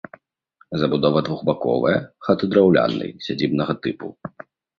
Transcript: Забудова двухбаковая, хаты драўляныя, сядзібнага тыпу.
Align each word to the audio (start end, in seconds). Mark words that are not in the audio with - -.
Забудова 0.83 1.21
двухбаковая, 1.27 1.99
хаты 2.29 2.49
драўляныя, 2.55 3.11
сядзібнага 3.27 3.73
тыпу. 3.87 4.13